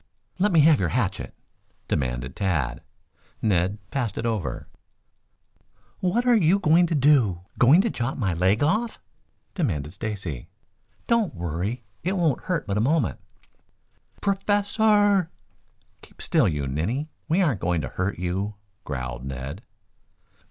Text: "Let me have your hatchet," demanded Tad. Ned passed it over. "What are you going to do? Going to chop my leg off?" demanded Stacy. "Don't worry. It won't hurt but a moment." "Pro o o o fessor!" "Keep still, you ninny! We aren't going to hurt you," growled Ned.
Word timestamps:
"Let 0.39 0.51
me 0.51 0.61
have 0.61 0.79
your 0.79 0.89
hatchet," 0.89 1.35
demanded 1.87 2.35
Tad. 2.35 2.81
Ned 3.39 3.77
passed 3.91 4.17
it 4.17 4.25
over. 4.25 4.67
"What 5.99 6.25
are 6.25 6.35
you 6.35 6.57
going 6.57 6.87
to 6.87 6.95
do? 6.95 7.41
Going 7.59 7.81
to 7.81 7.91
chop 7.91 8.17
my 8.17 8.33
leg 8.33 8.63
off?" 8.63 8.97
demanded 9.53 9.93
Stacy. 9.93 10.49
"Don't 11.05 11.35
worry. 11.35 11.83
It 12.01 12.17
won't 12.17 12.41
hurt 12.41 12.65
but 12.65 12.79
a 12.79 12.81
moment." 12.81 13.19
"Pro 14.21 14.33
o 14.33 14.37
o 14.37 14.39
o 14.39 14.43
fessor!" 14.43 15.29
"Keep 16.01 16.19
still, 16.23 16.47
you 16.47 16.65
ninny! 16.65 17.11
We 17.29 17.39
aren't 17.43 17.61
going 17.61 17.81
to 17.81 17.87
hurt 17.89 18.17
you," 18.17 18.55
growled 18.83 19.23
Ned. 19.23 19.61